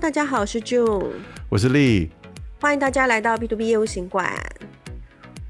[0.00, 1.08] 大家好，我是 June，
[1.50, 2.08] 我是 Lee，
[2.58, 4.32] 欢迎大家来到 B to B 业务行馆。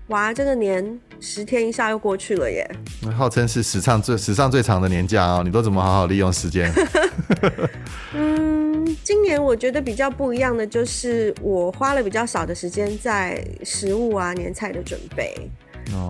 [0.09, 2.69] 哇，这个年十天一下又过去了耶！
[3.17, 6.73] 号称是史上最史上最长的年假哦，你都怎么好好利用时间？
[8.13, 15.33] 嗯，今年我觉得比较不一样的就是，我花了比较少的时间在食物啊、年菜的准备。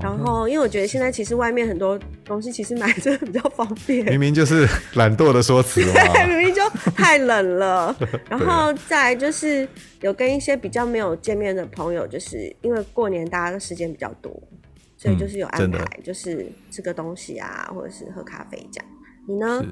[0.02, 4.04] 然后，因为我觉得现在其实外面很多东西其实买着比较方便。
[4.06, 7.96] 明明就是懒惰的说辞 对，明明就太冷了。
[8.28, 9.66] 然后再就是
[10.00, 14.30] 有跟一些比较没有见面的朋友，就是因为过年大家的时间比较多，
[14.96, 18.86] 所以就是有安排，就是吃个东西啊，或者是喝咖啡这样。
[19.26, 19.64] 你呢？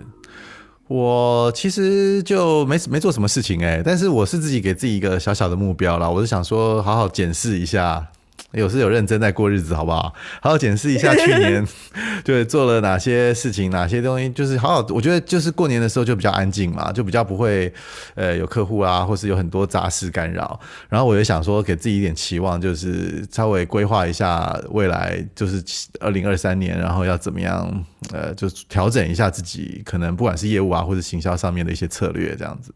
[0.86, 8.10] 我其实就没没做什么事情哎、欸，但是我是自己给自己一个小小的目标啦，我是想说好好检视一下。
[8.52, 10.14] 有是有认真在过日子，好不好？
[10.40, 11.66] 好好检视一下去年，
[12.24, 14.86] 对，做了哪些事情，哪些东西，就是好好。
[14.88, 17.72] 我觉得就是过年的时候就比较安静嘛，就比较不会
[18.14, 20.58] 呃有客户啊，或是有很多杂事干扰。
[20.88, 25.62] 然后我也想说，给自己一点期望，就是稍微规划一下未来，就是
[26.00, 32.72] 二零二三年，然后要怎么样呃，就调整一下自己，可能不管是业务啊，或者行销上面的一些策略，这样子。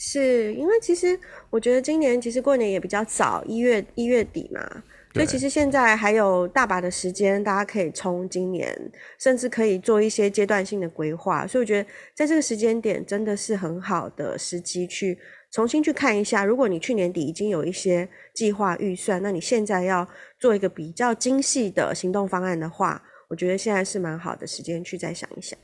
[0.00, 1.18] 是因为其实
[1.50, 11.44] 我觉得今年其实过年也比较早，一月一月底嘛，所以其实现在还有大把的时间，大家可以冲今年，甚至可以做一些阶段性的规划。
[11.44, 15.18] 所以我觉得在这个时间点真的是很好的时机去
[15.50, 16.44] 重新去看一下。
[16.44, 25.58] 如果你去年底已经有一些计划预算，那你现在要做一个比较精细的行动方案的话，我觉得现在是蛮好的时间去再想一想。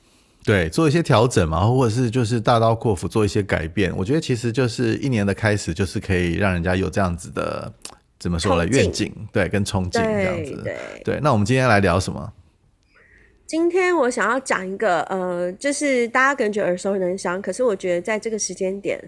[0.45, 3.91] 对，做一些调整嘛，或者是就是大刀阔斧做一些改变。
[3.97, 7.73] 我觉得其实就是一年的开始，就是可以让人家有这样子的
[8.19, 8.67] 怎么说呢？
[8.69, 10.61] 愿景，对，跟憧憬这样子。
[10.63, 12.31] 对，对，那我们今天来聊什么？
[13.47, 19.03] 今天我想要讲一个，呃，就是大家可能觉耳熟能详，可是我觉得在这个时间点，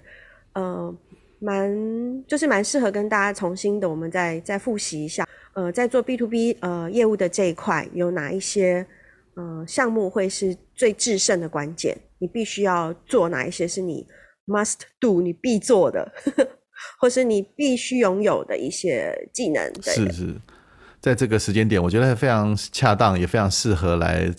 [0.54, 0.94] 呃，
[1.38, 5.26] 蛮就是蛮适合跟大家重新的，我们再再复习一下。
[5.52, 8.86] 呃，在做 B to B 呃业务的这一块有哪一些？
[9.38, 11.96] 嗯、呃，项目会是最制胜的关键。
[12.18, 14.06] 你必须要做哪一些是你
[14.46, 16.12] must do，你必做的，
[17.00, 19.62] 或是你必须拥有的一些技能。
[19.82, 20.34] 是是，
[21.00, 24.30] 在这个时间点，我觉得非常恰当，也非常适合来，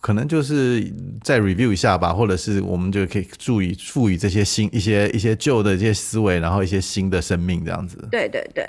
[0.00, 0.90] 可能就是
[1.22, 7.98] 再 review 一下吧，或者是我们就可以注意赋予这些新一些一些旧的这些思维，然后一些新的生命这样子。
[8.10, 8.64] 对对对。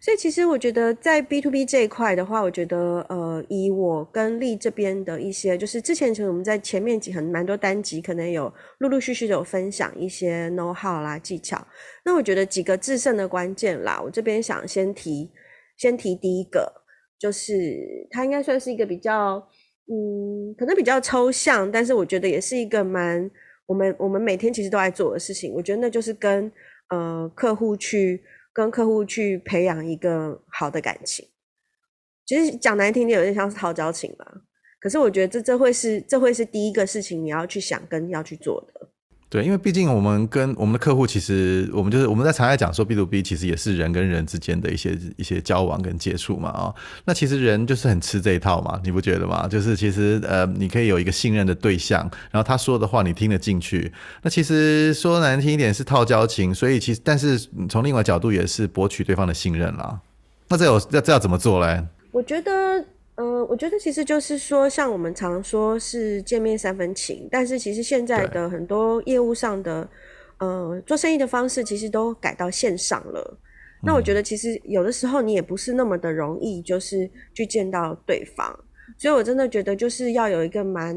[0.00, 11.66] 所以其实我觉得在 B to B 这一块的话，我觉得呃，以我跟丽这边的一些，就是之前其实我们在前面几很蛮多单集，可能有陆陆续续的有分享一些 know how 啦技巧。
[12.04, 15.32] 那我觉得几个制胜的关键啦，我这边想先提，
[15.76, 16.72] 先提第一个，
[17.18, 17.52] 就是
[18.08, 19.44] 它应该算是一个比较
[19.90, 23.28] 嗯，可能比较抽象，但是我觉得也是一个蛮
[23.66, 25.52] 我们我们每天其实都在做的事情。
[25.52, 26.50] 我觉得那就是跟
[26.90, 28.22] 呃客户去。
[28.58, 31.28] 跟客户去培养一个好的感情，
[32.26, 34.26] 其实讲难听点，有点像是套交情吧。
[34.80, 38.87] 可是我觉得这这会是这会是第一个事情，你要去想跟要去做的。
[39.30, 46.74] 对，因为毕竟我们跟我们的客户，其实我们就是我们在常在讲说 B to B，其实也是人跟人之间的一些一些交往跟接触嘛啊、
[47.04, 49.46] 那其实人就是很吃这一套嘛，你不觉得吗？
[49.46, 52.00] 就是其实呃，你可以有一个信任的对象，
[52.30, 53.92] 然后他说的话你听得进去。
[54.22, 60.00] 那其实说难听一点是套交情，所以其实但是从另外角度也是博取对方的信任啦。
[60.48, 61.84] 那这有这这要怎么做嘞？
[62.12, 62.50] 我觉得。
[63.18, 69.90] 呃，我觉得其实就是说，像我们常说是见面三分情，但是其实现在的很多业务上的，
[70.38, 73.38] 呃，做生意的方式其实都改到线上了。
[73.82, 78.56] 那我觉得其实有的时候你也不是那么的容易，就是去见到对方。
[78.96, 80.96] 所以我真的觉得就是要有一个蛮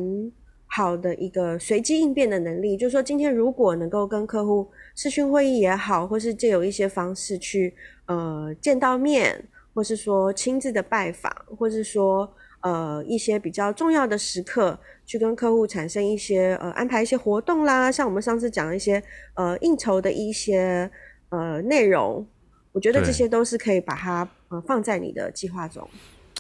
[0.68, 7.74] 好的一个随机应变的能力，就是说今天如果能够跟客户视讯会议也好，或是借由一些方式去
[8.06, 9.44] 呃见到面。
[9.74, 19.02] 或是说亲自的拜访，或是说呃一些比较重要的时刻，去跟客户产生一些呃安排一些活动啦，像我们上次讲一些
[19.36, 20.90] 呃应酬的一些
[21.30, 22.26] 呃内容，
[22.72, 25.88] 我觉得这些都是可以把它呃放在你的计划中。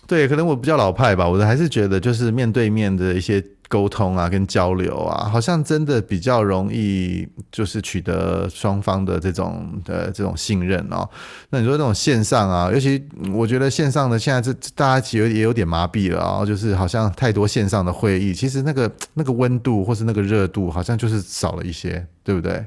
[0.07, 3.43] 对，可能我比较老派吧，我还是觉得就是面对面的一些。
[3.71, 11.09] 沟通啊，跟交流啊，好像真的比较容易，就是取得双方的这种的这种信任哦。
[11.51, 13.01] 那你说那种线上啊，尤其
[13.33, 22.65] 我觉得线上的现在这大家其实也有点麻痹了啊，就是好像太多线上的会议，其实那个那个温度或是那个热度，好像就是少了一些，对不对？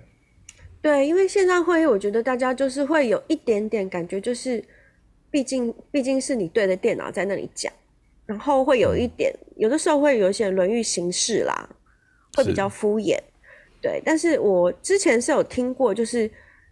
[0.80, 4.64] 对，因为线上会议，我觉得大家就是会有一点点感觉，就是
[5.30, 7.70] 毕竟毕竟是你对着电脑在那里讲。
[8.26, 11.68] 然后会有一点，有的时候会有一些论语形式啦，
[12.36, 13.18] 会比较敷衍。
[13.82, 16.30] 对，但是我之前是有听过，就是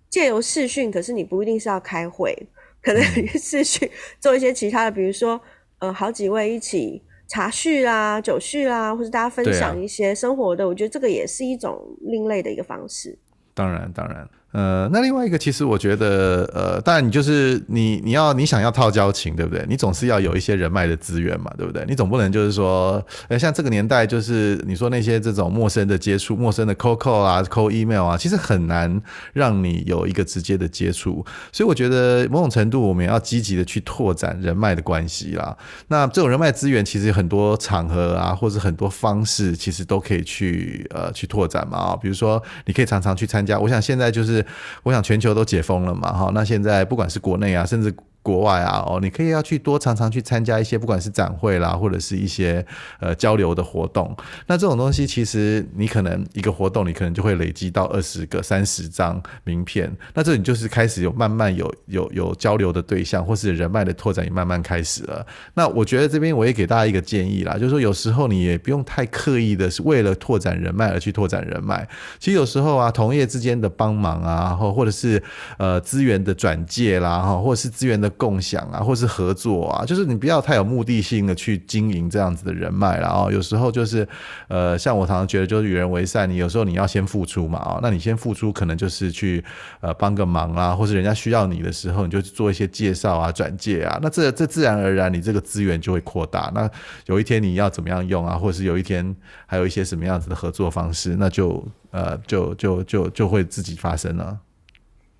[0.08, 2.34] 借由视讯，可是你不一定是要开会，
[2.82, 3.02] 可能
[3.38, 3.88] 视讯
[4.18, 5.40] 做一些其他的，比如说
[5.78, 13.18] 呃，好几位一起茶叙啦、酒叙啦，或者大家分享一些生活的，啊、我觉得这个也是一种另类的一个方式。
[13.52, 14.26] 当然，当然。
[14.52, 19.64] 呃，那另外一个，其实我觉得，呃，当然你就是你，你要你想要套交情，对不对？
[19.66, 21.82] 你总是要有一些人脉的资源嘛，对不对？
[21.88, 29.00] 你总不能就是说，呃，像这个年代，就是你说那些这种陌生的接触、陌生的 Coco 啊、co email 啊，其实很难
[29.32, 31.24] 让你有一个直接的接触。
[31.50, 35.56] 所以我觉得某种程度，我们也要积极的去拓展人脉的关系啦。
[35.88, 41.78] 那这种人脉资源，其实很多场合啊，或者很多方式，其实都可以去呃去拓展嘛。
[41.78, 43.58] 啊，比如说，你可以常常去参加。
[43.58, 44.41] 我想现在就是。
[44.82, 47.94] 我想全球都解封了嘛，哈，那现在不管是国内啊，甚至。
[48.22, 52.64] 国外啊，哦，你可以要去多常常去参加一些，不管是展会啦，或者是一些
[53.00, 54.16] 呃交流的活动。
[54.46, 59.92] 那这种东西，其实你可能一个活动，你可能就会累积到二十个、三十张名片。
[60.14, 65.26] 那这你就是开始有慢慢有有有交流的对象，或是人脉的拓展也慢慢开始了。
[65.54, 71.88] 那我觉得这边我也给大家一个建议啦，就是说有时候你也不用太刻意的是为了拓展人脉而去拓展人脉。
[72.20, 75.20] 其实有时候啊，同业之间的帮忙啊，或或者是
[75.58, 78.11] 呃资源的转介啦，哈，或者是资源的。
[78.12, 84.06] 共享啊，或是合作啊，就是你不要太有目的性的去经营这样子的人脉，然后有时候就是，
[84.48, 89.44] 呃，像我常常觉得，就是与人为善，你有时候你要先付出嘛，啊，那你先付出，可能就是去
[89.80, 96.50] 呃帮个忙啊，或是人家需要你的时候，你就做一些介绍啊、转介啊，那这这自然而然，你这个资源就会扩大。
[96.54, 96.70] 那
[97.06, 99.14] 有一天你要怎么样用啊，或者是有一天
[99.46, 104.38] 还有一些什么样子的合作方式，那就呃就就就就会自己发生了。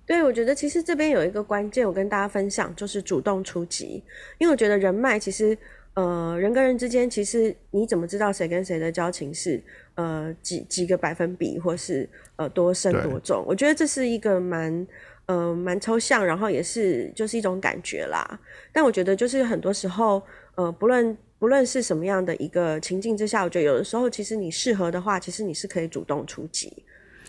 [0.05, 4.03] 对，我觉得其实这边有一个关键，我跟大家分享，就是主动出击。
[4.37, 5.57] 因为我觉得人脉其实，
[5.93, 9.63] 呃，人跟人之间，其实你怎么知道谁跟谁的交情是
[9.95, 13.45] 呃几几个百分比，或是呃多深多重？
[13.47, 14.85] 我觉得这是一个蛮
[15.27, 18.39] 呃蛮抽象，然后也是就是一种感觉啦。
[18.73, 20.21] 但我觉得就是很多时候，
[20.55, 26.83] 呃，不论不论是什么样的一个情境之下，我觉得有的时候其实你适合的话，其实你是可以主动出击。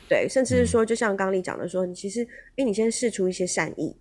[0.08, 3.96] 对，甚至是说，就像刚刚你讲的说，你其实，哎，你先试出一些善意，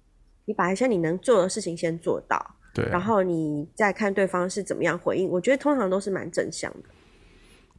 [0.45, 6.89] 你把一些你能做的事情先做到，对，然后你再看对方是怎么样回应，我觉得通常都是蛮正向的。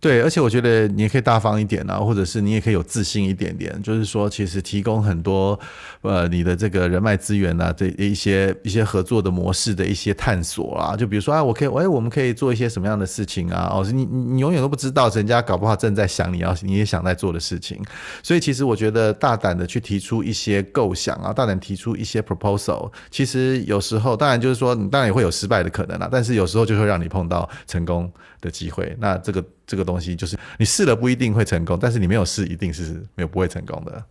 [0.00, 5.58] 对，而且我觉得你也可以大方一点啊，或者是你也可以有自信一点点，就是说，其实提供很多
[6.02, 13.70] 呃你的这个人脉资源啊，这一些一些合作的模式的一些探索啊，就比如说啊，我可以，哎，我们可以做一些什么样的事情啊？
[13.72, 17.82] 哦，你你你永远都不知道人家搞不好正在想你要你也想在做的事情，
[18.22, 28.12] 所以其实我觉得大胆的去提出一些构想啊，大胆提出一些 proposal，其实有时候当然就是说你当然也会有失败的可能啊，但是有时候就会让你碰到成功
[28.42, 29.42] 的机会，那这个。
[29.66, 34.04] 这个东东西就是你试了不一定会成功，但是你没有试一定是没有不会成功的。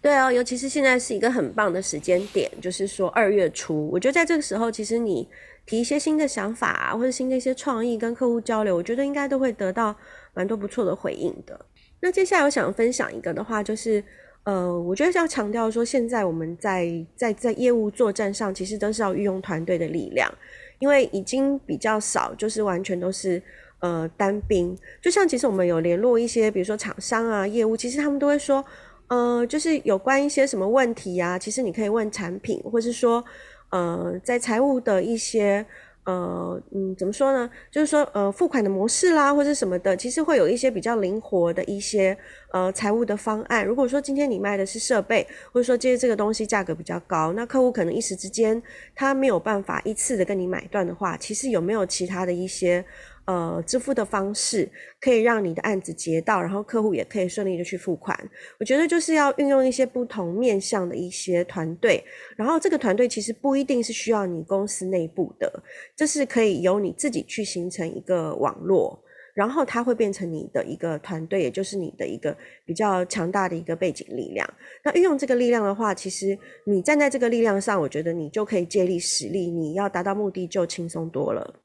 [0.00, 5.26] 对啊，尤其是现在是一个很棒的时间点，就是说二月初，我觉得在这个时候，其实你
[5.66, 9.96] 提一些新的想法啊，或者新的一些创意跟客户交流，我觉得应该都会得到
[10.34, 11.58] 蛮多不错的回应的。
[12.00, 14.04] 那接下来我想分享一个的话，就是
[14.44, 20.32] 呃，我觉得是要强调说，现在我们在在在业务作战上，其实都是要运用团队的力量，
[20.78, 23.42] 因为已经比较少，就是完全都是。
[23.80, 28.64] 呃，单兵，就像其实我们有联络一些，比如说厂商啊、业务，其实他们都会说，
[29.08, 33.24] 呃，就是有关一些什么问题啊，其实你可以问产品，或是说，
[33.70, 35.64] 呃，在财务的一些。
[36.04, 37.50] 呃，嗯，怎么说呢？
[37.70, 42.16] 就是说，呃，付款的模式啦，或者什么的，其实会有一些比较灵活的一些
[42.50, 43.62] 呃财务的方案。
[43.66, 48.62] 如果说今天你卖的是设备，或者说今天这个东西价格比较高，那客户可能一时之间
[48.94, 52.82] 他没有办法一次的跟你买断的话，其实有没有其他的一些
[53.28, 54.66] 呃支付的方式，
[55.02, 58.18] 可以让你的案子结到，然后客户也可以顺利的去付款？
[58.58, 62.02] 我觉得就是要运用一些不同面向的一些团队，
[62.38, 65.62] 然后这个团队其实不一定是需要你公司内部的。
[65.94, 68.98] 这是可以由你自己去形成一个网络，
[69.34, 74.48] 然后它会变成你的一个团队，也就是你的一个比较强大的一个背景力量。
[74.82, 81.60] 那运用这个力量的话，其实你站在这个力量上，我觉得你就可以借力使力，你要达到目的就轻松多了。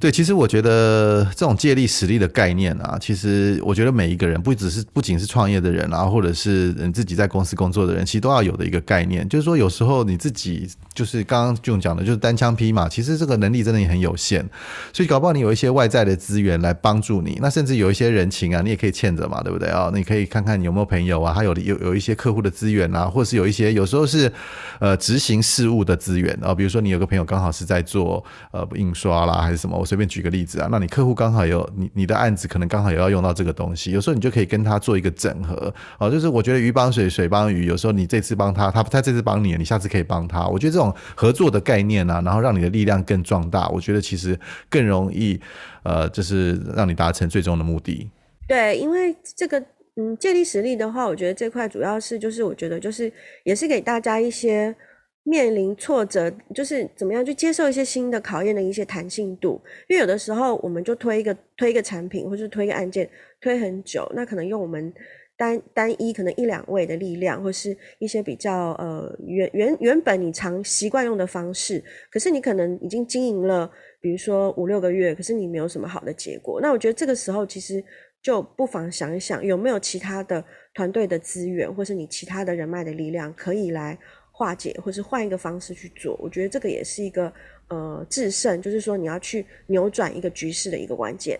[0.00, 14.42] 对，其实我觉得这种借力使力的概念啊，其实我觉得每一个人不只是不仅是创业的人啊，或者是你自己在公司工作的人，其实都要有的一个概念，就是说有时候你自己就是刚刚就讲的，就是单枪匹马，其实这个能力真的也很有限，
[14.90, 19.90] 所以搞不好你有一些外在的资源来帮助你，那甚至有一些人情啊，你也可以欠着嘛，对不对啊？
[19.94, 24.32] 你可以看看你有没有朋友啊，还有有有一些客户的资源啊，或者是有一些有时候是
[24.78, 29.89] 呃执行事务的资源啊，比如说你有个朋友刚好是在做呃印刷啦，还是什么。
[29.90, 40.46] 随便举个例子啊，那你客户刚好有你你的案子可能刚好也要用到这个东西，有时候你就可以跟他做一个整合哦，就是我觉得鱼帮水，水帮鱼，有时候你这次帮他，他他这次帮你，你下次可以帮他。
[40.46, 45.40] 我觉得这种合作的概念啊，然后让你的力量更壮大，我觉得其实更容易
[45.82, 48.08] 呃，就是让你达成最终的目的。
[48.46, 49.60] 对，因为这个
[49.96, 54.72] 嗯，借力使力的话，我觉得这块主要是就是我觉得就是也是给大家一些。
[55.22, 63.08] 面临挫折，就是怎么样去接受一些新的考验的一些弹性度，因为有的时候我们就推一个推一个产品，或是推一个案件
[63.40, 64.92] 推很久，那可能用我们
[65.36, 77.84] 单单一可能一两位的力量，或是一些比较呃原原原本你常习惯用的方式，可是你可能已经经营了，比如说五六个月，可是你没有什么好的结果，那我觉得这个时候其实
[78.22, 83.98] 就不妨想一想，有没有其他的团队的资源，或是你其他的人脉的力量可以来。
[84.40, 87.30] 化解，或是换一个方式去做，我觉得这个也是一个
[87.68, 91.38] 呃制胜，就是说你要去扭转一个局势的一个关键。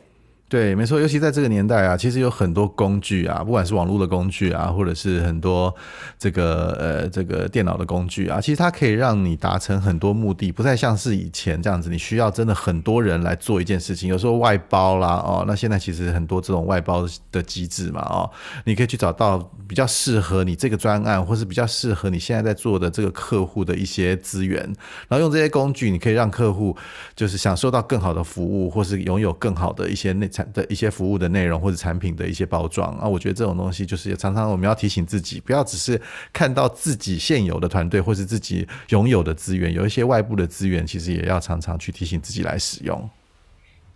[0.50, 5.72] 对，没错，尤其在这个年代啊，其实有很多工具啊，不管是网络的工具啊，或者是很多
[6.18, 18.28] 这个呃这个电脑的工具啊，其实它可以让你达成很多目的，不再像是以前这样子，你需要真的很多人来做一件事情，有时候外包啦哦，那现在其实很多这种外包的机制嘛哦，
[18.64, 19.38] 你可以去找到
[19.68, 24.60] 比较适合你这个专案，或是比较适合你现在在做的这个客户的一些资源，
[25.06, 26.76] 然后用这些工具，你可以让客户
[27.14, 36.00] 就是享受到更好的服务，或是拥有更好的一些内的一些服务的内容或者产品的一些包装啊，我觉得这种东西就是也常常我们要提醒自己，不要只是
[36.32, 43.08] 看到自己现有的团队或是自己拥有的资源，有一些外部的资源，其实也要常常去提醒自己来使用。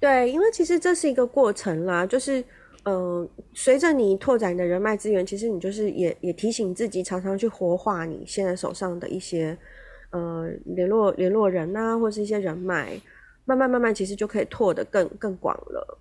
[0.01, 2.45] 对，因为其实这是一个过程啦，就是
[2.83, 9.57] 呃，随着你拓展你的人脉资源，其实你就是也也提醒自己，常常去活化你现在手上的一些
[10.11, 13.01] 呃联络联络人呐，或是一些人脉，
[13.47, 15.99] 慢慢慢慢，其实就可以拓得更更广了。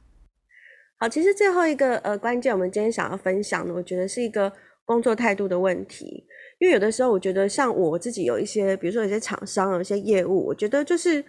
[1.03, 4.49] 好，其实最后一个呃关键，我们今天想要分享的，我觉得是一个
[4.85, 6.25] 工作态度的问题。
[6.59, 11.21] 因为有的时候，我觉得像我自己有一些，比如说有些厂商，有一些业务，我觉得就是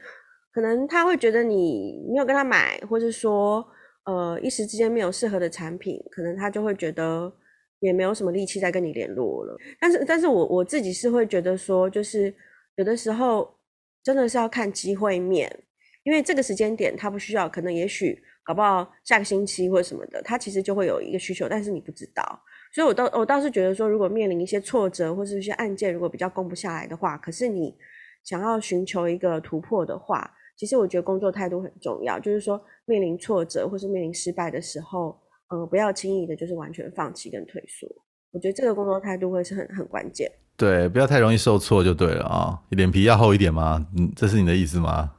[0.52, 3.66] 可能他会觉得你没有跟他买，或者说
[4.04, 7.32] 呃一时之间没有适合的产品，可能他就会觉得
[7.80, 9.56] 也没有什么力气再跟你联络了。
[9.80, 12.32] 但是，但是我我自己是会觉得说，就是
[12.76, 13.52] 有的时候
[14.04, 15.52] 真的是要看机会面，
[16.04, 18.22] 因为这个时间点他不需要，可能也许。
[18.44, 22.22] 搞不好下个星期或者什么的，他其实就会有一个需求，但是你不知道。
[22.74, 27.74] 所以我倒我倒是觉得说，如果面临一些挫折或是一些案件，如果比较攻不下来的话，可是你
[28.24, 32.18] 想要寻求一个突破的话，其实我觉得工作态度很重要。
[32.18, 35.16] 就是说，面临挫折或是面临失败的时候，
[35.48, 37.88] 呃，不要轻易的，就是完全放弃跟退缩。
[38.32, 40.28] 我觉得这个工作态度会是很很关键。
[40.56, 43.86] 对，不要太容易受挫就对了啊，脸皮要厚一点吗？
[43.96, 45.12] 嗯，这是你的意思吗？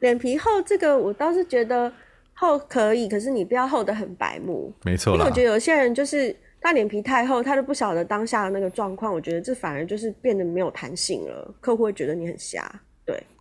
[0.00, 1.92] 脸皮厚，这个我倒是觉得
[2.34, 4.72] 厚可以，可是你不要厚的很白目。
[4.84, 9.12] 没错，因为我觉得有些人就是他脸皮太厚，他都不晓得当下的那个状况。
[9.12, 12.70] 我觉得这反而就是变得没有弹性了，客户会觉得你很瞎。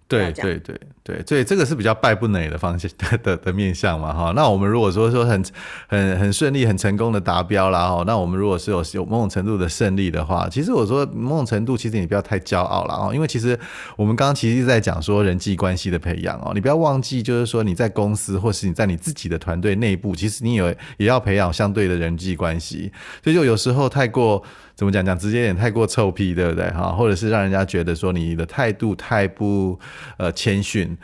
[0.08, 0.32] 对。
[0.32, 4.34] 对对对所以，这个是比较败不馁的方向 的的，的面向嘛哈。
[4.36, 5.42] 那我们如果说说很
[5.88, 13.58] 很很顺利、很成功的达标啦哈，那我们如果是有有某种程度的胜利的话，其实我说某种程度，其实你不要太骄傲了啊，因为其实
[13.96, 22.92] 我们刚刚其实在讲说人际关系的培养哦，你不要忘记，就是说你在公司或是你在你自己的团队内部，其实你有也要培养相对的人际关系，
[23.24, 24.44] 所以就有时候太过。
[24.78, 26.92] 怎么讲讲直接点，太过臭屁，对不对哈？
[26.92, 29.78] 或者是让人家觉得说你的态度太不
[30.18, 30.96] 呃谦逊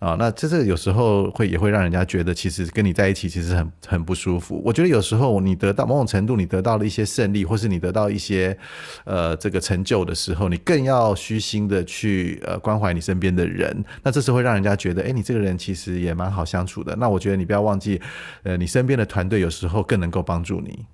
[0.00, 4.60] 啊，那这是有时候会也会让人家觉得其实跟你在一起其实很很不舒服。
[4.64, 8.56] 我觉得有时候你得到某种程度，你得到了一些胜利，或是你得到一些
[9.04, 13.84] 呃这个成就的时候，你更要虚心的去呃关怀你身边的人。
[14.02, 16.96] 那这时候会让人家觉得，哎，你这个人其实也蛮好相处的。
[16.96, 18.00] 那我觉得你不要忘记，
[18.42, 20.84] 呃，你身边的团队有时候更能够帮助你。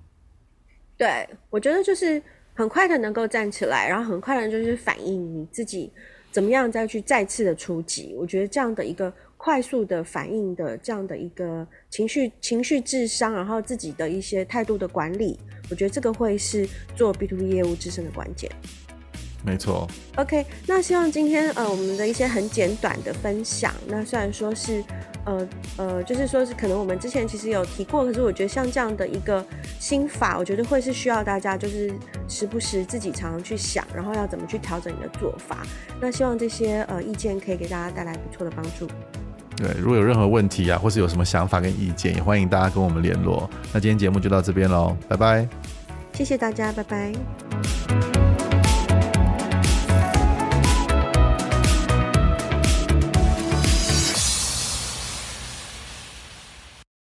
[0.97, 2.21] 对，我觉得就是
[2.55, 5.91] 很快的能够站起来，然后很快的就是反应你自己
[6.31, 8.15] 怎么样再去再次的出击。
[8.17, 15.39] 我觉得这样的一个快速的反应的这样的一个情绪情绪智商，然后自己的一些态度的管理，
[15.69, 18.49] 我觉得这个会是做 B to B 业务自身的关键。
[19.45, 19.87] 没错。
[20.15, 24.83] OK，那希望今天呃我们的一些很简短的分享，那虽然说是。
[25.27, 29.45] 呃呃，就是说是可能我们之前其实有提过，可是我觉得像这样的一个
[29.77, 31.93] 心法，我觉得会是需要大家就是
[32.29, 35.57] 时不时自己常常去想，然后要怎么去调整你的做法。
[35.99, 38.87] 那希望这些呃意见可以给大家带来不错的帮助。
[39.57, 43.49] 对，如果有任何问题啊，或是有什么想法跟意见，也欢迎大家跟我们联络。
[43.73, 45.47] 那今天节目就到这边喽，拜拜。
[46.13, 47.76] 谢谢大家，拜拜。